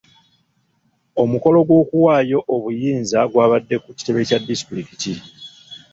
[1.21, 5.13] Omukolo gw'okuwaayo obuyinza gw'abadde ku kitebe kya disitulikiti.